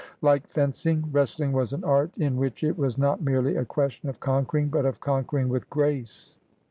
[0.23, 4.19] Like fencing, wrestling was an art in which it was not merely a question of
[4.19, 6.37] conquering, but of conquering with grace.